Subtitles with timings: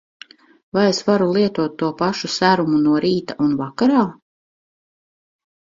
[0.77, 4.03] Vai es varu lietot to pašu serumu no rīta un vakarā?